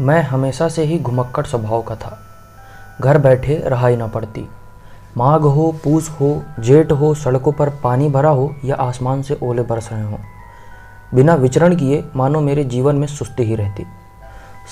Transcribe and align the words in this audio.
मैं 0.00 0.22
हमेशा 0.22 0.68
से 0.68 0.84
ही 0.84 0.98
घुमक्कड़ 0.98 1.46
स्वभाव 1.46 1.82
का 1.82 1.94
था। 1.96 2.18
घर 3.00 3.18
बैठे 3.18 3.62
रहाई 3.66 3.96
ना 3.96 4.06
पड़ती। 4.06 4.48
माघ 5.16 5.40
हो, 5.40 5.74
पूस 5.84 6.08
हो, 6.10 6.42
जेठ 6.60 6.92
हो, 6.92 7.14
सड़कों 7.14 7.52
पर 7.52 7.68
पानी 7.68 8.08
भरा 8.08 8.30
हो 8.30 8.54
या 8.64 8.74
आसमान 8.74 9.22
से 9.22 9.38
ओले 9.42 9.62
बरस 9.62 9.88
रहे 9.92 10.02
हों। 10.02 10.18
बिना 11.14 11.34
विचरण 11.34 11.76
किए 11.76 12.04
मानो 12.16 12.40
मेरे 12.40 12.64
जीवन 12.64 12.96
में 12.96 13.06
सुस्ती 13.06 13.42
ही 13.42 13.54
रहती। 13.54 13.84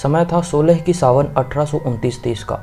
समय 0.03 0.25
था 0.25 0.43
सोलह 0.43 0.79
की 0.79 0.95
सावन 0.95 1.27
अठारह 1.27 1.65
सौ 1.65 1.79
उनतीस 1.79 2.23
तीस 2.23 2.45
का। 2.45 2.59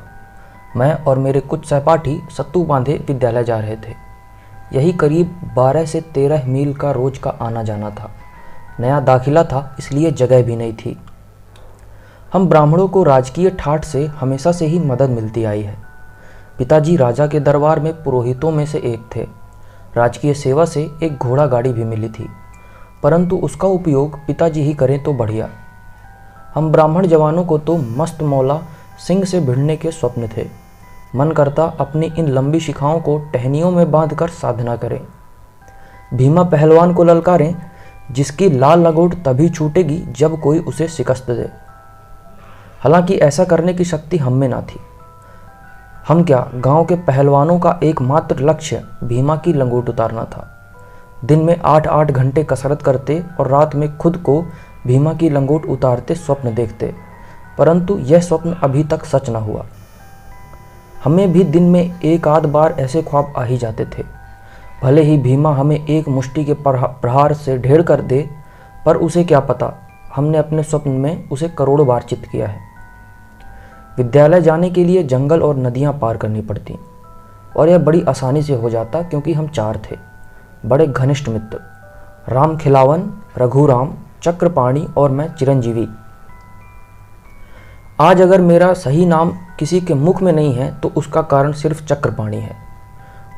मैं 0.75 0.93
और 0.93 1.19
मेरे 1.19 1.39
कुछ 1.39 1.65
सहपाठी 1.65 2.21
सत्तू 2.37 2.63
बांधे 2.63 2.93
विद्यालय 3.07 3.43
जा 3.43 3.59
रहे 3.59 3.75
थे। 3.75 3.95
यही 4.73 4.93
करीब 4.93 5.51
बारह 5.55 5.85
से 5.85 6.01
तेरह 6.01 6.47
मील 6.47 6.73
का 6.73 6.91
रोज 6.91 7.17
का 7.17 7.29
आना 7.29 7.63
जाना 7.63 7.89
था। 7.89 8.11
नया 8.79 8.99
दाखिला 8.99 9.43
था, 9.43 9.75
इसलिए 9.79 10.11
जगह 10.11 10.43
भी 10.43 10.55
नहीं 10.55 10.73
थी। 10.73 10.99
हम 12.33 12.47
ब्राह्मणों 12.49 12.87
को 12.87 13.03
राजकीय 13.03 13.49
ठाठ 13.49 13.85
से 13.85 14.05
हमेशा 14.05 14.51
से 14.51 14.65
ही 14.65 14.79
मदद 14.79 15.09
मिलती 15.09 15.43
आई 15.43 15.61
है। 15.61 15.77
पिताजी 16.57 16.95
राजा 16.95 17.27
के 17.27 17.39
दरबार 17.39 17.79
में 17.79 18.03
पुरोहितों 18.03 18.51
में 18.51 18.65
से 18.65 18.77
एक 18.77 19.15
थे। 19.15 19.27
राजकीय 19.97 20.33
सेवा 20.33 20.65
से 20.65 20.91
एक 21.03 21.17
घोड़ा 21.17 21.45
गाड़ी 21.45 21.73
भी 21.73 21.83
मिली 21.83 22.09
थी। 22.09 22.29
परंतु 23.03 23.35
उसका 23.35 23.67
उपयोग 23.67 24.17
पिताजी 24.17 24.61
ही 24.61 24.73
करें 24.73 25.03
तो 25.03 25.13
बढ़िया। 25.13 25.49
हम 26.55 26.71
ब्राह्मण 26.71 27.07
जवानों 27.07 27.45
को 27.45 27.57
तो 27.57 27.77
मस्त 27.77 28.21
मौला 28.21 28.61
सिंह 29.07 29.23
से 29.23 29.39
भिड़ने 29.39 29.77
के 29.77 29.91
स्वप्न 29.91 30.29
थे। 30.37 30.47
मन 31.15 31.31
करता 31.31 31.63
अपनी 31.63 32.11
इन 32.17 32.27
लंबी 32.27 32.59
शिखाओं 32.59 32.99
को 32.99 33.17
टहनियों 33.17 33.71
में 33.71 33.91
बांधकर 33.91 34.27
साधना 34.27 34.75
करें। 34.75 35.01
भीमा 36.13 36.43
पहलवान 36.43 36.93
को 36.93 37.03
ललकारें, 37.03 37.55
जिसकी 38.11 38.49
लाल 38.49 38.79
लगोट 38.79 39.13
तभी 39.13 39.49
छूटेगी 39.49 39.97
जब 39.97 40.41
कोई 40.41 40.59
उसे 40.59 40.87
शिकस्त 40.87 41.31
दे। 41.31 41.72
हालाँकि 42.83 43.15
ऐसा 43.15 43.43
करने 43.43 43.73
की 43.73 43.83
शक्ति 43.85 44.17
हम 44.17 44.33
में 44.33 44.47
ना 44.47 44.61
थी। 44.61 44.79
हम 46.07 46.23
क्या 46.23 46.47
गाँव 46.55 46.85
के 46.85 46.95
पहलवानों 46.95 47.57
का 47.59 47.79
एकमात्र 47.83 48.39
लक्ष्य 48.39 48.83
भीमा 49.03 49.35
की 49.35 49.53
लंगोट 49.53 49.89
उतारना 49.89 50.23
था। 50.25 50.49
दिन 51.25 51.39
में 51.39 51.55
आठ 51.65 51.87
आठ 51.87 52.11
घंटे 52.11 52.43
कसरत 52.43 52.81
करते 52.81 53.23
और 53.39 53.47
रात 53.47 53.75
में 53.75 53.95
खुद 53.97 54.17
को 54.17 54.41
भीमा 54.87 55.13
की 55.13 55.29
लंगोट 55.29 55.65
उतारते 55.65 56.15
स्वप्न 56.15 56.53
देखते, 56.55 56.93
परंतु 57.57 57.97
यह 57.99 58.19
स्वप्न 58.19 58.53
अभी 58.63 58.83
तक 58.83 59.05
सच 59.05 59.29
न 59.29 59.35
हुआ। 59.35 59.65
हमें 61.03 61.31
भी 61.33 61.43
दिन 61.43 61.63
में 61.63 61.99
एक 62.01 62.27
आध 62.27 62.45
बार 62.45 62.75
ऐसे 62.79 63.01
ख्वाब 63.01 63.33
आ 63.37 63.43
ही 63.43 63.57
जाते 63.57 63.85
थे। 63.87 64.03
भले 64.83 65.01
ही 65.01 65.17
भीमा 65.17 65.55
हमें 65.55 65.75
एक 65.77 66.07
मुष्टि 66.09 66.45
के 66.45 66.53
प्रहार 66.63 67.33
से 67.35 67.57
ढेर 67.57 67.81
कर 67.81 68.01
दे, 68.01 68.27
पर 68.85 68.97
उसे 68.97 69.23
क्या 69.23 69.39
पता, 69.39 69.73
हमने 70.15 70.37
अपने 70.37 70.63
स्वप्न 70.63 70.91
में 70.91 71.29
उसे 71.29 71.49
करोड़ों 71.49 71.87
बार 71.87 72.01
चित 72.01 72.25
किया 72.25 72.47
है। 72.47 72.72
विद्यालय 73.97 74.41
जाने 74.41 74.69
के 74.69 74.83
लिए 74.83 75.03
जंगल 75.03 75.41
और 75.41 75.57
नदियाँ 75.57 75.93
पार 75.93 76.17
करनी 76.17 76.41
पड़ती। 76.41 76.77
और 77.57 77.69
यह 77.69 77.77
बड़ी 77.77 78.01
आसानी 78.01 78.41
से 78.41 78.53
हो 78.53 78.69
जाता 78.69 79.01
क्योंकि 79.01 79.33
हम 79.33 79.47
चार 79.47 79.81
थे। 79.81 79.97
बड़े 80.65 80.87
घनिष्ठ 80.87 81.29
मित्र। 81.29 81.59
राम 82.29 82.55
खिलावन, 82.57 83.09
रघुराम, 83.37 83.93
चक्रपाणी 84.23 84.85
और 84.97 85.11
मैं 85.11 85.27
चिरंजीवी। 85.35 85.87
आज 88.01 88.21
अगर 88.21 88.41
मेरा 88.41 88.73
सही 88.73 89.05
नाम 89.05 89.31
किसी 89.59 89.81
के 89.81 89.93
मुख 89.93 90.21
में 90.21 90.31
नहीं 90.33 90.53
है 90.53 90.71
तो 90.79 90.89
उसका 90.97 91.21
कारण 91.23 91.51
सिर्फ़ 91.53 91.83
चक्रपाणी 91.85 92.37
है। 92.37 92.55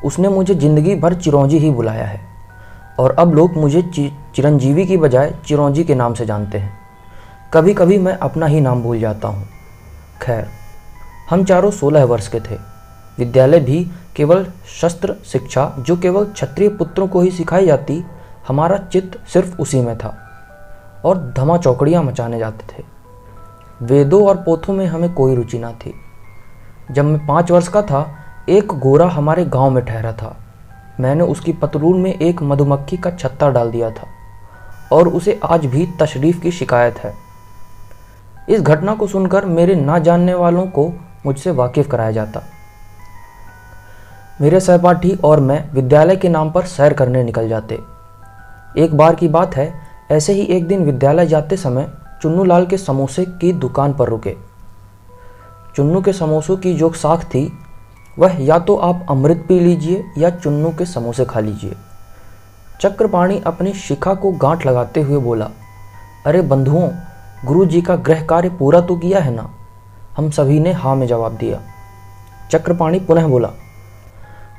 उसने 0.04 0.28
मुझे 0.28 0.54
ज़िंदगी 0.54 0.94
भर 0.94 1.14
चिरौंजी 1.14 1.58
ही 1.58 1.70
बुलाया 1.70 2.04
है। 2.04 2.20
और 3.00 3.14
अब 3.18 3.34
लोग 3.34 3.56
मुझे 3.56 3.82
चिरंजीवी 3.94 4.86
की 4.86 4.96
बजाय 4.96 5.34
चिरौंजी 5.46 5.84
के 5.84 5.94
नाम 5.94 6.14
से 6.14 6.26
जानते 6.26 6.58
हैं। 6.58 6.72
कभी 7.54 7.74
कभी 7.74 7.98
मैं 7.98 8.16
अपना 8.18 8.46
ही 8.46 8.60
नाम 8.60 8.82
भूल 8.82 9.00
जाता 9.00 9.28
हूँ। 9.28 9.44
खैर, 10.22 10.46
हम 11.30 11.44
चारों 11.44 11.70
सोलह 11.70 12.04
वर्ष 12.04 12.28
के 12.28 12.40
थे। 12.40 12.58
विद्यालय 13.18 13.60
भी 13.60 13.90
केवल 14.16 14.46
शस्त्र 14.80 15.14
शिक्षा, 15.26 15.74
जो 15.78 15.96
केवल 15.96 16.24
क्षत्रिय 16.24 16.68
पुत्रों 16.68 17.08
को 17.08 17.20
ही 17.20 17.30
सिखाई 17.30 17.66
जाती, 17.66 18.04
हमारा 18.48 18.78
चित्त 18.78 19.28
सिर्फ़ 19.28 19.58
उसी 19.58 19.80
में 19.80 19.98
था, 19.98 20.16
और 21.04 21.32
धमा 21.36 21.56
चौकड़ियाँ 21.56 22.02
मचाने 22.02 22.38
जाते 22.38 22.64
थे। 22.72 22.84
वेदों 23.82 24.26
और 24.26 24.36
पोथों 24.36 24.74
में 24.74 24.86
हमें 24.86 25.14
कोई 25.14 25.34
रुचि 25.34 25.58
ना 25.58 25.72
थी। 25.72 25.94
जब 26.90 27.04
मैं 27.04 27.26
पाँच 27.26 27.50
वर्ष 27.50 27.68
का 27.68 27.82
था, 27.82 28.06
एक 28.48 28.66
गोरा 28.66 29.08
हमारे 29.08 29.44
गाँव 29.44 29.70
में 29.70 29.84
ठहरा 29.84 30.12
था। 30.12 30.36
मैंने 31.00 31.24
उसकी 31.24 31.52
पतलून 31.52 32.00
में 32.00 32.18
एक 32.18 32.42
मधुमक्खी 32.42 32.96
का 32.96 33.10
छत्ता 33.10 33.50
डाल 33.50 33.70
दिया 33.70 33.90
था, 33.90 34.06
और 34.92 35.08
उसे 35.08 35.40
आज 35.44 35.66
भी 35.66 35.88
तशरीफ़ 36.00 36.40
की 36.40 36.50
शिकायत 36.50 36.98
है। 36.98 37.25
इस 38.48 38.60
घटना 38.60 38.94
को 38.94 39.06
सुनकर 39.06 39.44
मेरे 39.44 39.74
ना 39.74 39.98
जानने 39.98 40.34
वालों 40.34 40.66
को 40.66 40.88
मुझसे 41.26 41.50
वाकिफ 41.50 41.90
कराया 41.90 42.10
जाता। 42.10 42.42
मेरे 44.40 44.60
सहपाठी 44.60 45.14
और 45.24 45.40
मैं 45.40 45.58
विद्यालय 45.72 46.16
के 46.16 46.28
नाम 46.28 46.50
पर 46.50 46.66
सैर 46.66 46.92
करने 46.92 47.22
निकल 47.24 47.48
जाते। 47.48 47.78
एक 48.76 48.94
बार 48.94 49.14
की 49.14 49.28
बात 49.28 49.56
है, 49.56 49.72
ऐसे 50.10 50.32
ही 50.32 50.42
एक 50.46 50.66
दिन 50.68 50.84
विद्यालय 50.84 51.26
जाते 51.26 51.56
समय 51.56 51.90
चुन्नू 52.22 52.44
लाल 52.44 52.66
के 52.66 52.76
समोसे 52.76 53.24
की 53.40 53.52
दुकान 53.52 53.92
पर 53.92 54.08
रुके। 54.08 54.34
चुन्नू 55.76 56.00
के 56.00 56.12
समोसों 56.12 56.56
की 56.56 56.74
जो 56.74 56.90
साख 56.92 57.24
थी, 57.24 57.50
वह 58.16 58.36
या 58.40 58.58
तो 58.58 58.76
आप 58.76 59.06
अमृत 59.10 59.44
पी 59.48 59.58
लीजिए 59.60 60.04
या 60.18 60.30
चुन्नू 60.30 60.70
के 60.70 60.84
समोसे 60.84 61.24
खा 61.24 61.40
लीजिए। 61.40 61.74
चक्रपाणी 62.80 63.40
अपनी 63.46 63.72
शिखा 63.72 64.14
को 64.14 64.30
गांठ 64.32 64.66
लगाते 64.66 65.02
हुए 65.02 65.18
बोला, 65.18 65.50
अरे 66.26 66.42
बंधुओं 66.42 66.88
गुरु 67.44 67.64
जी 67.64 67.80
का 67.82 67.96
गृह 67.96 68.24
कार्य 68.24 68.48
पूरा 68.48 68.80
तो 68.80 68.96
किया 68.96 69.20
है 69.20 69.34
ना? 69.34 69.48
हम 70.16 70.30
सभी 70.30 70.60
ने 70.60 70.72
हाँ 70.72 70.94
में 70.96 71.06
जवाब 71.06 71.32
दिया। 71.32 71.60
चक्रपाणी 72.50 73.00
पुनः 73.00 73.26
बोला, 73.26 73.50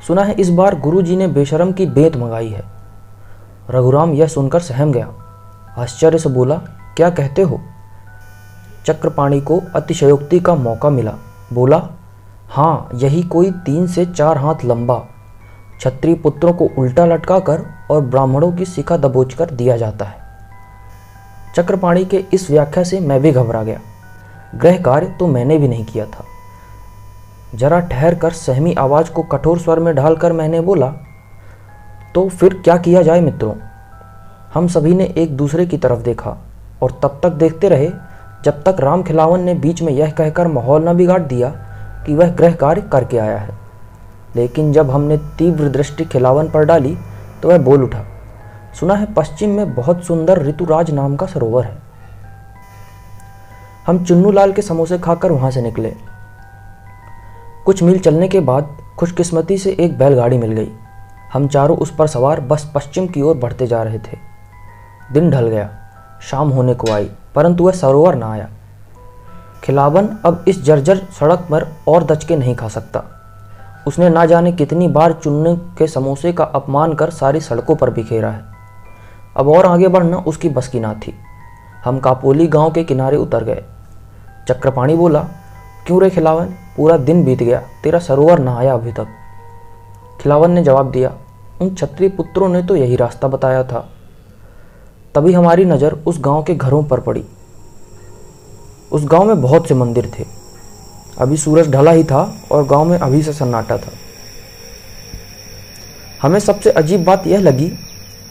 सुना 0.08 0.24
है 0.24 0.34
इस 0.34 0.50
बार 0.50 0.80
गुरु 0.80 1.02
जी 1.02 1.16
ने 1.18 1.28
बेशरम 1.28 1.72
की 1.72 1.86
बेत 1.86 2.16
मंगाई 2.18 2.50
है। 2.50 2.64
रघुराम 3.70 4.14
यह 4.14 4.28
सुनकर 4.28 4.60
सहम 4.60 4.92
गया। 4.92 5.08
आश्चर्य 5.78 6.18
से 6.18 6.30
बोला, 6.30 6.56
क्या 6.98 7.10
कहते 7.10 7.42
हो? 7.42 7.60
चक्रपाणी 8.86 9.42
को 9.42 9.62
अतिशयोक्ति 9.76 10.40
का 10.40 10.56
मौका 10.56 10.90
मिला। 10.90 11.14
बोला 11.54 11.82
हाँ 12.50 12.90
यही 12.96 13.24
कोई 13.24 13.52
तीन 13.66 13.88
से 13.88 14.06
चार 14.06 14.38
हाथ 14.38 14.66
लंबा, 14.66 14.98
क्षत्रिय 15.78 16.16
पुत्रों 16.16 16.54
को 16.54 16.70
उल्टा 16.78 17.06
लटका 17.06 17.40
कर 17.40 17.66
और 17.92 18.02
ब्राह्मणों 18.02 18.52
की 18.52 18.66
शिखा 18.66 18.98
दबोच 18.98 19.34
कर 19.34 19.50
दिया 19.50 19.78
जाता 19.78 20.06
है। 20.06 20.27
चक्रपाणी 21.58 22.06
के 22.06 22.24
इस 22.34 22.50
व्याख्या 22.52 22.84
से 22.84 23.00
मैं 23.00 23.22
भी 23.22 23.32
घबरा 23.32 23.64
गया। 23.64 23.80
गृह 24.56 24.78
कार्य 24.78 25.08
तो 25.20 25.28
मैंने 25.28 25.58
भी 25.58 25.68
नहीं 25.68 25.86
किया 25.86 26.06
था। 26.06 26.24
जरा 27.56 27.80
ठहर 27.80 28.16
कर 28.16 28.32
सहमी 28.32 28.74
आवाज़ 28.74 29.12
को 29.12 29.24
कठोर 29.24 29.60
स्वर 29.60 29.80
में 29.80 29.96
ढालकर 29.96 30.34
मैंने 30.34 30.60
बोला 30.62 30.88
तो 32.16 32.28
फिर 32.30 32.54
क्या 32.64 32.78
किया 32.78 33.02
जाए 33.02 33.22
मित्रों? 33.22 33.54
हम 34.54 34.68
सभी 34.68 34.94
ने 34.96 35.06
एक 35.18 35.36
दूसरे 35.38 35.66
की 35.66 35.78
तरफ़ 35.78 36.00
देखा 36.00 36.38
और 36.84 36.92
तब 37.04 37.20
तक 37.24 37.30
देखते 37.30 37.70
रहे, 37.70 37.90
जब 38.46 38.64
तक 38.64 38.76
राम 38.80 39.04
खिलावन 39.04 39.40
ने 39.40 39.54
बीच 39.54 39.82
में 39.82 39.92
यह 39.94 40.12
कहकर 40.12 40.48
माहौल 40.48 40.88
न 40.90 40.94
बिगाड़ 40.94 41.22
दिया 41.22 41.50
कि 42.06 42.16
वह 42.16 42.32
गृह 42.32 42.56
कार्य 42.56 42.82
करके 42.82 43.18
आया 43.18 43.38
है। 43.38 43.58
लेकिन 44.36 44.72
जब 44.74 44.92
हमने 44.92 45.18
तीव्र 45.38 45.70
दृष्टि 45.70 46.06
खिलावन 46.06 46.50
पर 46.50 46.66
डाली 46.66 46.98
तो 47.42 47.50
वह 47.50 47.58
बोल 47.58 47.84
उठा 47.84 48.04
सुना 48.80 48.94
है 48.94 49.14
पश्चिम 49.14 49.50
में 49.50 49.76
बहुत 49.76 50.04
सुंदर 50.04 50.42
ऋतुराज 50.42 50.92
नाम 50.92 51.16
का 51.16 51.26
सरोवर 51.26 51.64
है। 51.64 51.78
हम 53.88 54.04
चुन्नू 54.06 54.32
लाल 54.32 54.52
के 54.52 54.62
समोसे 54.62 54.98
खाकर 54.98 55.32
वहाँ 55.32 55.52
से 55.52 55.62
निकले। 55.62 55.94
कुछ 57.66 57.84
मील 57.84 58.00
चलने 58.00 58.28
के 58.28 58.40
बाद 58.40 58.78
खुशकिस्मती 59.00 59.58
से 59.58 59.78
एक 59.80 59.98
बैलगाड़ी 59.98 60.38
मिल 60.38 60.52
गई। 60.52 60.72
हम 61.34 61.48
चारों 61.48 61.78
उस 61.78 61.96
पर 61.96 62.08
सवार 62.08 62.42
बस 62.42 62.72
पश्चिम 62.76 63.08
की 63.08 63.22
ओर 63.22 63.38
बढ़ते 63.38 63.68
जा 63.68 63.84
रहे 63.84 64.00
थे। 64.00 64.18
दिन 65.12 65.32
ढल 65.32 65.48
गया, 65.48 65.70
शाम 66.22 66.50
होने 66.50 66.74
को 66.74 66.92
आई, 66.92 67.12
परंतु 67.36 67.64
वह 67.64 67.72
सरोवर 67.72 68.16
ना 68.16 68.32
आया। 68.32 68.50
खिलावन 69.64 70.10
अब 70.26 70.46
इस 70.48 70.64
जर्जर 70.64 70.98
सड़क 70.98 71.40
पर 71.40 71.68
और 71.88 72.04
दचके 72.04 72.36
नहीं 72.36 72.56
खा 72.56 72.68
सकता। 72.68 73.04
उसने 73.88 74.10
ना 74.10 74.26
जाने 74.26 74.52
कितनी 74.52 74.88
बार 74.88 75.14
चुनने 75.14 75.56
के 75.56 75.88
समोसे 75.88 76.34
का 76.34 76.44
अपमान 76.44 76.94
कर 76.94 77.10
सारी 77.10 77.42
सड़कों 77.42 77.76
पर 77.76 77.90
बिखेरा 77.90 78.30
है। 78.30 78.57
अब 79.38 79.48
और 79.48 79.66
आगे 79.66 79.88
बढ़ना 79.88 80.18
उसकी 80.18 80.50
बस 80.50 80.68
की 80.68 80.80
ना 80.80 80.94
थी। 80.94 81.14
हम 81.86 82.00
कापोली 82.00 82.48
गाँव 82.48 82.72
के 82.72 82.84
किनारे 82.84 83.18
उतर 83.18 83.44
गए। 83.44 83.64
चक्रपाणी 84.50 84.96
बोला, 84.96 85.20
क्यों 85.88 86.02
रे 86.02 86.10
खिलावन? 86.10 86.46
पूरा 86.78 86.98
दिन 86.98 87.24
बीत 87.24 87.44
गया, 87.44 87.62
तेरा 87.84 88.00
सरोवर 88.00 88.40
ना 88.40 88.58
आया 88.58 88.74
अभी 88.74 88.92
तक। 88.92 89.08
खिलावन 90.22 90.52
ने 90.52 90.64
जवाब 90.64 90.92
दिया, 90.92 91.14
उन 91.62 91.76
छत्री 91.76 92.10
पुत्रों 92.10 92.50
ने 92.50 92.64
तो 92.64 92.76
यही 92.76 92.96
रास्ता 92.96 93.28
बताया 93.28 93.64
था। 93.64 93.90
तभी 95.16 95.34
हमारी 95.34 95.66
नज़र 95.66 95.94
उस 95.94 96.20
गाँव 96.20 96.44
के 96.44 96.56
घरों 96.56 96.84
पर 96.84 97.00
पड़ी। 97.00 97.24
उस 98.92 99.06
गाँव 99.06 99.24
में 99.24 99.42
बहुत 99.42 99.68
से 99.68 99.74
मंदिर 99.74 100.12
थे। 100.20 100.26
अभी 101.20 101.38
सूरज 101.38 101.72
ढला 101.72 101.92
ही 101.92 102.04
था 102.04 102.34
और 102.52 102.66
गाँव 102.66 102.86
में 102.86 103.00
अभी 103.00 103.24
से 103.24 103.34
सन्नाटा 103.34 103.78
था। 103.78 103.92
हमें 106.22 106.40
सबसे 106.40 106.72
अजीब 106.72 107.04
बात 107.04 107.28
यह 107.28 107.40
लगी 107.40 107.72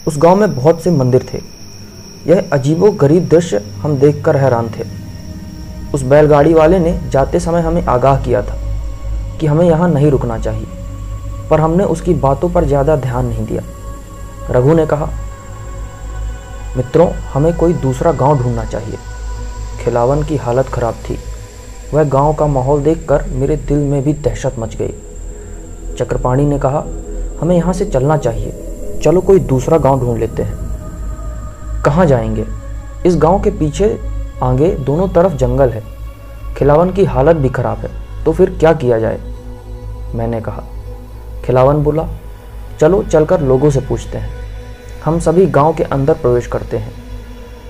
उस 0.06 0.19
गाँव 0.19 0.37
में 0.37 0.55
बहुत 0.55 0.82
से 0.82 0.91
मंदिर 0.91 1.26
थे। 1.32 1.41
यह 2.26 2.49
अजीबो 2.53 2.91
गरीब 2.93 3.29
दृश्य 3.29 3.58
हम 3.76 3.97
देखकर 3.99 4.37
हैरान 4.37 4.69
थे। 4.70 4.85
उस 5.94 6.03
बैलगाड़ी 6.05 6.55
वाले 6.55 6.79
ने 6.79 6.99
जाते 7.11 7.41
समय 7.41 7.61
हमें 7.61 7.85
आगाह 7.85 8.23
किया 8.25 8.43
था 8.43 8.56
कि 9.41 9.47
हमें 9.47 9.64
यहाँ 9.67 9.88
नहीं 9.88 10.11
रुकना 10.11 10.38
चाहिए, 10.38 10.67
पर 11.50 11.61
हमने 11.61 11.85
उसकी 11.87 12.14
बातों 12.17 12.50
पर 12.50 12.64
ज़्यादा 12.64 12.97
ध्यान 12.97 13.26
नहीं 13.26 13.47
दिया। 13.47 13.62
रघु 14.50 14.75
ने 14.75 14.87
कहा, 14.87 15.08
मित्रों, 16.76 17.09
हमें 17.32 17.52
कोई 17.56 17.73
दूसरा 17.75 18.12
गाँव 18.14 18.38
ढूंढना 18.38 18.64
चाहिए। 18.64 18.99
खिलावन 19.81 20.23
की 20.23 20.37
हालत 20.37 20.67
खराब 20.67 20.94
थी। 21.05 21.19
वह 21.93 22.05
गाँव 22.05 22.35
का 22.35 22.47
माहौल 22.47 22.82
देखकर 22.82 23.25
मेरे 23.31 23.56
दिल 23.59 23.79
में 23.81 24.02
भी 24.02 24.12
दहशत 24.14 24.55
मच 24.59 24.76
गई। 24.76 24.94
चक्रपाणी 25.99 26.47
ने 26.47 26.59
कहा, 26.59 26.85
हमें 27.41 27.56
यहाँ 27.56 27.73
से 27.73 27.85
चलना 27.85 28.17
चाहिए। 28.19 28.65
चलो 29.00 29.20
कोई 29.20 29.38
दूसरा 29.38 29.78
गाँव 29.78 30.00
ढूंढ 30.00 30.19
लेते 30.19 30.43
हैं। 30.43 31.82
कहाँ 31.82 32.06
जाएँगे? 32.06 32.46
इस 33.06 33.16
गाँव 33.16 33.40
के 33.43 33.50
पीछे 33.50 33.98
आगे 34.43 34.70
दोनों 34.76 35.08
तरफ़ 35.08 35.32
जंगल 35.32 35.70
है। 35.70 35.82
खिलावन 36.56 36.90
की 36.90 37.04
हालत 37.04 37.37
भी 37.37 37.48
खराब 37.48 37.78
है 37.78 37.90
तो 38.25 38.32
फिर 38.32 38.50
क्या 38.50 38.72
किया 38.72 38.98
जाए? 38.98 39.20
मैंने 40.14 40.40
कहा। 40.40 40.62
खिलावन 41.44 41.82
बोला, 41.82 42.08
चलो 42.81 43.02
चलकर 43.02 43.40
लोगों 43.40 43.70
से 43.70 43.81
पूछते 43.81 44.19
हैं। 44.19 44.31
हम 45.04 45.19
सभी 45.20 45.46
गाँव 45.46 45.75
के 45.75 45.82
अंदर 45.82 46.14
प्रवेश 46.14 46.46
करते 46.46 46.76
हैं। 46.76 46.92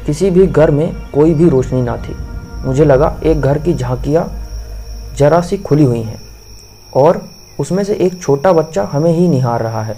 किसी 0.07 0.31
भी 0.31 0.47
घर 0.47 0.71
में 0.71 0.93
कोई 1.15 1.35
भी 1.35 1.49
रोशनी 1.49 1.83
ना 1.83 1.97
थी। 1.97 2.17
मुझे 2.67 2.85
लगा 2.85 3.17
एक 3.25 3.41
घर 3.41 3.59
की 3.59 3.75
झांकियाँ 3.75 4.29
जरा 5.17 5.41
सी 5.41 5.57
खुली 5.57 5.85
हुई 5.85 6.03
हैं 6.03 6.21
और 6.95 7.23
उसमें 7.61 7.85
से 7.85 7.95
एक 7.95 8.23
छोटा 8.23 8.53
बच्चा 8.53 8.89
हमें 8.93 9.13
ही 9.13 9.29
निहार 9.29 9.63
रहा 9.63 9.83
है। 9.83 9.97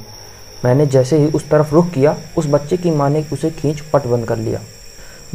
मैंने 0.64 0.87
जैसे 0.87 1.19
ही 1.19 1.26
उस 1.26 1.49
तरफ़ 1.50 1.75
रुख 1.75 1.90
किया, 1.90 2.16
उस 2.37 2.46
बच्चे 2.46 2.76
की 2.76 2.90
माँ 2.90 3.10
ने 3.10 3.25
उसे 3.32 3.50
खींच 3.50 3.81
पट 3.81 4.06
बंद 4.06 4.26
कर 4.26 4.37
लिया। 4.37 4.60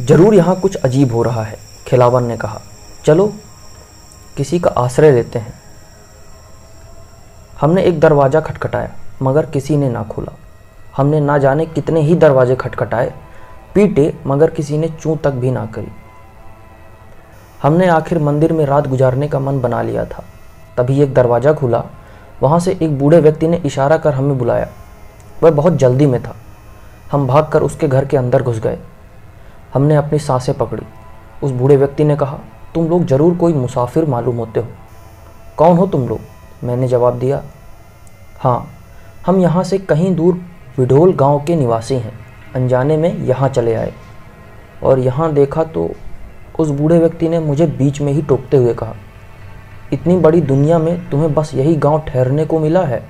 ज़रूर 0.00 0.34
यहाँ 0.34 0.60
कुछ 0.60 0.76
अजीब 0.76 1.12
हो 1.12 1.22
रहा 1.22 1.42
है, 1.42 1.58
खिलावन 1.86 2.24
ने 2.24 2.36
कहा। 2.36 2.60
चलो, 3.04 3.32
किसी 4.36 4.58
का 4.58 4.70
आश्रय 4.70 5.12
लेते 5.12 5.38
हैं। 5.38 5.54
हमने 7.60 7.82
एक 7.82 8.00
दरवाज़ा 8.00 8.40
खटखटाया, 8.40 8.90
मगर 9.22 9.46
किसी 9.46 9.76
ने 9.76 9.88
ना 9.88 10.02
खोला। 10.02 10.32
हमने 10.96 11.20
ना 11.20 11.38
जाने 11.38 11.66
कितने 11.66 12.00
ही 12.00 12.14
दरवाजे 12.14 12.56
खटखटाए, 12.56 13.12
पीटे, 13.74 14.14
मगर 14.26 14.50
किसी 14.50 14.78
ने 14.78 14.88
चूं 14.88 15.16
तक 15.16 15.30
भी 15.30 15.50
ना 15.50 15.66
करी। 15.66 15.92
हमने 17.62 17.86
आखिर 17.86 18.18
मंदिर 18.18 18.52
में 18.52 18.64
रात 18.66 18.86
गुजारने 18.86 19.28
का 19.28 19.38
मन 19.38 19.60
बना 19.60 19.82
लिया 19.82 20.04
था। 20.04 20.24
तभी 20.76 21.02
एक 21.02 21.14
दरवाज़ा 21.14 21.52
खुला, 21.52 21.84
वहाँ 22.42 22.60
से 22.60 22.78
एक 22.82 22.98
बूढ़े 22.98 23.20
व्यक्ति 23.20 23.48
ने 23.48 23.56
इशारा 23.56 23.96
कर 23.96 24.14
हमें 24.14 24.38
बुलाया। 24.38 24.68
वह 25.44 25.50
बहुत 25.52 25.72
जल्दी 25.74 26.06
में 26.06 26.22
था। 26.22 26.34
हम 27.10 27.26
भागकर 27.26 27.62
उसके 27.62 27.88
घर 27.88 28.04
के 28.04 28.16
अंदर 28.16 28.42
घुस 28.42 28.58
गए। 28.58 28.78
हमने 29.74 29.96
अपनी 29.96 30.18
साँसें 30.18 30.54
पकड़ी। 30.56 30.86
उस 31.42 31.50
बूढ़े 31.52 31.76
व्यक्ति 31.76 32.04
ने 32.04 32.16
कहा, 32.16 32.38
तुम 32.74 32.88
लोग 32.88 33.04
ज़रूर 33.06 33.34
कोई 33.36 33.52
मुसाफिर 33.54 34.04
मालूम 34.06 34.36
होते 34.36 34.60
हो। 34.60 34.66
कौन 35.56 35.76
हो 35.76 35.86
तुम 35.86 36.08
लोग? 36.08 36.20
मैंने 36.64 36.88
जवाब 36.88 37.18
दिया 37.18 37.42
हाँ 38.40 38.66
हम 39.26 39.40
यहाँ 39.40 39.62
से 39.64 39.78
कहीं 39.80 40.14
दूर 40.16 40.40
विढोल 40.78 41.12
गाँव 41.14 41.42
के 41.46 41.56
निवासी 41.56 41.94
हैं। 41.96 42.12
अनजाने 42.54 42.96
में 42.96 43.14
यहाँ 43.18 43.48
चले 43.48 43.74
आए। 43.74 43.92
और 44.82 44.98
यहाँ 44.98 45.32
देखा 45.32 45.64
तो 45.64 45.90
उस 46.58 46.70
बूढ़े 46.70 46.98
व्यक्ति 46.98 47.28
ने 47.28 47.38
मुझे 47.40 47.66
बीच 47.68 48.00
में 48.00 48.12
ही 48.12 48.22
टोकते 48.22 48.56
हुए 48.56 48.74
कहा, 48.74 48.94
इतनी 49.92 50.16
बड़ी 50.18 50.40
दुनिया 50.42 50.78
में 50.78 51.10
तुम्हें 51.10 51.32
बस 51.34 51.54
यही 51.54 51.74
गाँव 51.76 52.02
ठहरने 52.06 52.44
को 52.44 52.58
मिला 52.58 52.82
है? 52.84 53.02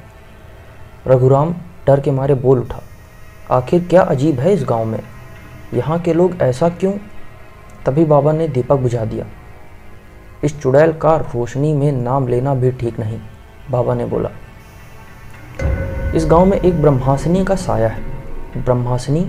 रघुराम 1.06 1.54
डर 1.86 2.00
के 2.00 2.10
मारे 2.10 2.34
बोल 2.34 2.58
उठा, 2.58 2.80
आखिर 3.50 3.86
क्या 3.90 4.02
अजीब 4.02 4.40
है 4.40 4.52
इस 4.52 4.64
गाँव 4.68 4.84
में? 4.84 5.00
यहाँ 5.74 5.98
के 5.98 6.12
लोग 6.14 6.36
ऐसा 6.42 6.68
क्यों? 6.70 6.92
तभी 7.86 8.04
बाबा 8.04 8.32
ने 8.32 8.48
दीपक 8.48 8.76
बुझा 8.76 9.04
दिया। 9.04 9.26
इस 10.44 10.60
चुड़ैल 10.60 10.92
का 10.92 11.16
रोशनी 11.16 11.72
में 11.72 11.92
नाम 11.92 12.28
लेना 12.28 12.54
भी 12.54 12.70
ठीक 12.72 12.98
नहीं, 13.00 13.18
बाबा 13.70 13.94
ने 13.94 14.04
बोला। 14.04 14.30
इस 16.14 16.26
गाँव 16.26 16.44
में 16.44 16.58
एक 16.58 16.80
ब्रह्मासनी 16.82 17.44
का 17.44 17.54
साया 17.56 17.88
है। 17.88 18.02
ब्रह्मासनी 18.56 19.20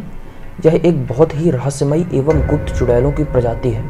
यह 0.65 0.81
एक 0.85 1.05
बहुत 1.07 1.35
ही 1.35 1.51
रहस्यमयी 1.51 2.05
एवं 2.13 2.45
गुप्त 2.47 2.73
चुड़ैलों 2.75 3.11
की 3.11 3.23
प्रजाति 3.23 3.69
है, 3.69 3.83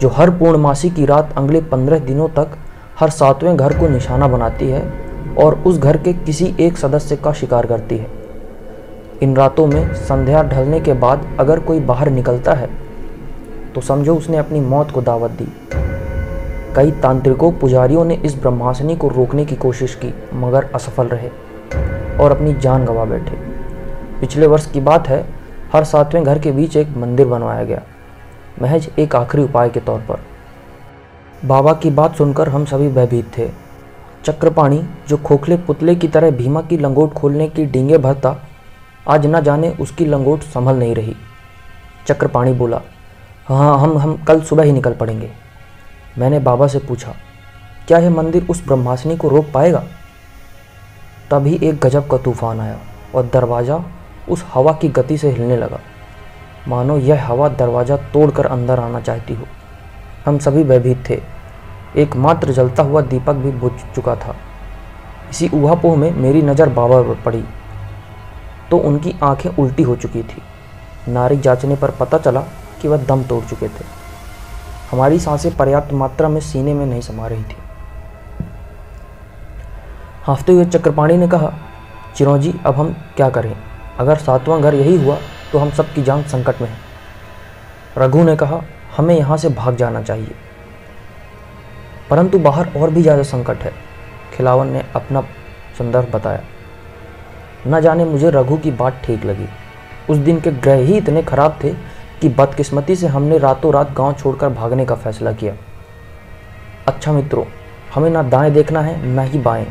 जो 0.00 0.08
हर 0.08 0.30
पूर्णमासी 0.30 0.90
की 0.90 1.06
रात 1.06 1.34
अगले 1.36 1.60
पंद्रह 1.62 1.98
दिनों 1.98 2.28
तक 2.28 2.56
हर 2.98 3.10
सातवें 3.10 3.56
घर 3.56 3.78
को 3.78 3.88
निशाना 3.88 4.28
बनाती 4.28 4.68
है 4.68 4.84
और 5.38 5.54
उस 5.58 5.78
घर 5.78 5.96
के 5.96 6.12
किसी 6.12 6.54
एक 6.60 6.78
सदस्य 6.78 7.16
का 7.16 7.32
शिकार 7.32 7.66
करती 7.66 7.98
है। 7.98 8.10
इन 9.22 9.36
रातों 9.36 9.66
में 9.66 9.94
संध्या 9.94 10.42
ढलने 10.42 10.80
के 10.80 10.92
बाद 10.94 11.26
अगर 11.40 11.60
कोई 11.60 11.80
बाहर 11.80 12.10
निकलता 12.10 12.54
है 12.54 12.68
तो 13.74 13.80
समझो 13.80 14.14
उसने 14.16 14.36
अपनी 14.36 14.60
मौत 14.60 14.90
को 14.90 15.02
दावत 15.02 15.30
दी। 15.32 15.46
कई 16.76 16.90
तांत्रिकों, 16.92 17.50
पुजारियों 17.52 18.04
ने 18.04 18.14
इस 18.14 18.34
ब्रह्मासनी 18.34 18.96
को 18.96 19.08
रोकने 19.08 19.44
की 19.44 19.56
कोशिश 19.56 19.94
की, 19.94 20.12
मगर 20.34 20.70
असफल 20.74 21.06
रहे 21.06 21.28
और 22.18 22.32
अपनी 22.32 22.54
जान 22.54 22.84
गंवा 22.84 23.04
बैठे। 23.04 23.36
पिछले 24.20 24.46
वर्ष 24.46 24.70
की 24.70 24.80
बात 24.80 25.08
है, 25.08 25.24
हर 25.72 25.84
सातवें 25.84 26.24
घर 26.24 26.38
के 26.38 26.52
बीच 26.52 26.76
एक 26.76 26.96
मंदिर 26.96 27.26
बनवाया 27.26 27.64
गया। 27.64 27.82
महज 28.62 28.88
एक 28.98 29.16
आखिरी 29.16 29.44
उपाय 29.44 29.70
के 29.70 29.80
तौर 29.80 30.00
पर। 30.00 30.20
बाबा 31.44 31.72
की 31.72 31.90
बात 31.90 32.16
सुनकर 32.16 32.48
हम 32.48 32.64
सभी 32.64 32.88
भयभीत 32.88 33.30
थे। 33.38 33.48
चक्रपाणी, 34.26 34.82
जो 35.08 35.16
खोखले 35.16 35.56
पुतले 35.56 35.94
की 35.94 36.08
तरह 36.08 36.30
भीमा 36.32 36.60
की 36.62 36.76
लंगोट 36.76 37.12
खोलने 37.14 37.48
की 37.48 37.64
डींगे 37.66 37.98
भरता, 37.98 38.36
आज 39.08 39.26
न 39.26 39.40
जाने 39.40 39.70
उसकी 39.80 40.04
लंगोट 40.06 40.42
संभल 40.44 40.76
नहीं 40.76 40.94
रही। 40.94 41.14
चक्रपाणी 42.06 42.52
बोला 42.54 42.80
हाँ 43.48 43.78
हम 43.78 43.96
हम 43.98 44.16
कल 44.24 44.40
सुबह 44.42 44.62
ही 44.62 44.72
निकल 44.72 44.94
पड़ेंगे। 44.94 45.30
मैंने 46.18 46.38
बाबा 46.40 46.66
से 46.66 46.78
पूछा, 46.78 47.14
क्या 47.88 47.98
यह 47.98 48.10
मंदिर 48.10 48.46
उस 48.50 48.64
ब्रह्मासिनी 48.66 49.16
को 49.16 49.28
रोक 49.28 49.50
पाएगा? 49.54 49.82
तभी 51.30 51.54
एक 51.62 51.78
गजब 51.80 52.08
का 52.08 52.18
तूफ़ान 52.18 52.60
आया 52.60 52.78
और 53.14 53.30
दरवाज़ा 53.32 53.82
उस 54.28 54.44
हवा 54.54 54.72
की 54.72 54.88
गति 54.90 55.18
से 55.18 55.30
हिलने 55.30 55.56
लगा। 55.56 55.80
मानो 56.68 56.96
यह 56.98 57.26
हवा 57.26 57.48
दरवाज़ा 57.50 57.96
तोड़कर 58.12 58.46
अंदर 58.46 58.80
आना 58.80 59.00
चाहती 59.00 59.34
हो। 59.34 59.46
हम 60.24 60.38
सभी 60.38 60.64
भयभीत 60.64 61.04
थे। 61.10 61.20
एकमात्र 61.94 62.52
जलता 62.52 62.82
हुआ 62.82 63.00
दीपक 63.02 63.34
भी 63.34 63.50
बुझ 63.52 63.72
चुका 63.94 64.14
था। 64.16 64.34
इसी 65.30 65.48
ऊहापोह 65.54 65.96
में 65.96 66.10
मेरी 66.12 66.42
नज़र 66.42 66.68
बाबा 66.68 67.00
पर 67.02 67.20
पड़ी 67.22 67.44
तो 68.70 68.78
उनकी 68.78 69.14
आँखें 69.22 69.50
उल्टी 69.52 69.82
हो 69.82 69.96
चुकी 69.96 70.22
थी। 70.22 70.42
नारी 71.08 71.36
जांचने 71.36 71.76
पर 71.76 71.90
पता 71.90 72.18
चला 72.18 72.40
कि 72.82 72.88
वह 72.88 73.04
दम 73.04 73.22
तोड़ 73.22 73.44
चुके 73.44 73.68
थे। 73.68 73.84
हमारी 74.90 75.18
साँसें 75.18 75.56
पर्याप्त 75.56 75.92
मात्रा 75.92 76.28
में 76.28 76.40
सीने 76.40 76.74
में 76.74 76.84
नहीं 76.86 77.00
समा 77.00 77.26
रही 77.26 77.42
थी। 77.42 77.56
हाफते 80.24 80.52
हुए 80.52 80.64
चक्रपाणी 80.64 81.16
ने 81.16 81.28
कहा 81.28 81.52
चिरौजी 82.16 82.54
अब 82.66 82.74
हम 82.74 82.94
क्या 83.16 83.28
करें? 83.30 83.54
अगर 83.98 84.16
सातवां 84.16 84.60
घर 84.60 84.74
यही 84.74 84.96
हुआ 85.04 85.16
तो 85.52 85.58
हम 85.58 85.70
सबकी 85.70 86.02
जान 86.02 86.22
संकट 86.24 86.60
में 86.62 86.68
है। 86.68 86.76
रघु 87.98 88.22
ने 88.22 88.36
कहा, 88.36 88.60
हमें 88.96 89.14
यहाँ 89.16 89.36
से 89.36 89.48
भाग 89.50 89.76
जाना 89.76 90.02
चाहिए। 90.02 90.34
परंतु 92.10 92.38
बाहर 92.38 92.68
और 92.76 92.90
भी 92.90 93.02
ज़्यादा 93.02 93.22
संकट 93.22 93.62
है। 93.62 93.72
खिलावन 94.34 94.66
ने 94.66 94.84
अपना 94.94 95.20
संदर्भ 95.78 96.10
बताया। 96.12 96.42
न 97.66 97.80
जाने 97.80 98.04
मुझे 98.04 98.30
रघु 98.30 98.56
की 98.56 98.70
बात 98.70 99.00
ठीक 99.04 99.24
लगी। 99.24 99.46
उस 100.10 100.18
दिन 100.18 100.40
के 100.40 100.50
ग्रह 100.50 100.76
ही 100.76 100.96
इतने 100.96 101.22
खराब 101.22 101.58
थे 101.64 101.72
कि 102.20 102.28
बदकिस्मती 102.28 102.96
से 102.96 103.06
हमने 103.06 103.38
रातों 103.38 103.72
रात 103.72 103.92
गाँव 103.92 104.12
छोड़कर 104.12 104.48
भागने 104.48 104.84
का 104.86 104.94
फैसला 104.94 105.32
किया। 105.32 105.54
अच्छा 106.86 107.12
मित्रों, 107.12 107.44
हमें 107.94 108.10
ना 108.10 108.22
दाएँ 108.22 108.50
देखना 108.50 108.80
है, 108.80 109.06
ना 109.06 109.22
ही 109.22 109.38
बाएँ। 109.38 109.66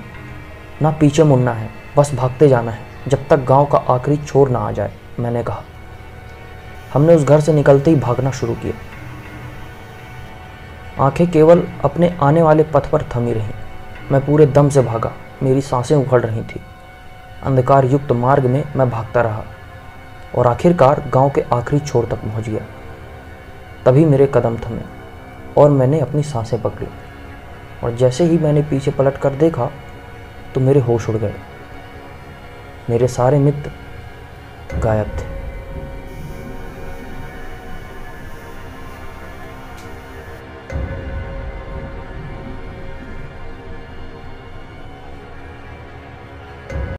ना 0.81 0.91
पीछे 0.91 1.23
मुड़ना 1.23 1.51
है, 1.51 1.69
बस 1.97 2.13
भागते 2.15 2.47
जाना 2.47 2.71
है, 2.71 2.83
जब 3.07 3.27
तक 3.27 3.45
गाँव 3.45 3.65
का 3.65 3.77
आखिरी 3.77 4.17
छोर 4.17 4.49
ना 4.49 4.59
आ 4.59 4.71
जाए, 4.71 4.91
मैंने 5.19 5.43
कहा। 5.43 5.63
हमने 6.93 7.15
उस 7.15 7.23
घर 7.23 7.39
से 7.39 7.53
निकलते 7.53 7.91
ही 7.91 7.97
भागना 7.97 8.31
शुरू 8.31 8.53
किया। 8.53 8.73
आँखें 10.99 11.27
केवल 11.31 11.63
अपने 11.83 12.09
आने 12.21 12.41
वाले 12.41 12.63
पथ 12.63 12.89
पर 12.91 13.03
थमी 13.15 13.33
रहीं। 13.33 13.53
मैं 14.11 14.25
पूरे 14.25 14.45
दम 14.45 14.69
से 14.69 14.81
भागा। 14.81 15.11
मेरी 15.43 15.61
साँसें 15.61 15.95
उखड़ 15.95 16.21
रही 16.21 16.43
थी। 16.43 16.61
अंधकार 17.43 17.85
युक्त 17.85 18.11
मार्ग 18.11 18.45
में 18.45 18.63
मैं 18.75 18.89
भागता 18.89 19.21
रहा 19.21 19.43
और 20.35 20.47
आखिरकार 20.47 21.03
गाँव 21.13 21.29
के 21.29 21.41
आखिरी 21.53 21.79
छोर 21.79 22.05
तक 22.05 22.17
पहुँच 22.17 22.49
गया। 22.49 22.65
तभी 23.85 24.05
मेरे 24.05 24.31
कदम 24.33 24.57
थमे 24.57 24.81
और 25.57 25.69
मैंने 25.69 25.99
अपनी 25.99 26.23
साँसें 26.23 26.61
पकड़ी 26.61 26.87
और 27.83 27.95
जैसे 27.95 28.23
ही 28.23 28.37
मैंने 28.37 28.61
पीछे 28.61 28.91
पलट 28.91 29.17
कर 29.17 29.35
देखा 29.35 29.69
तो 30.55 30.61
मेरे 30.61 30.79
होश 30.79 31.09
उड़ 31.09 31.17
गए। 31.17 31.33
मेरे 32.89 33.07
सारे 33.07 33.39
मित्र 33.39 34.79
गायब 34.79 35.07
थे। 35.19 35.34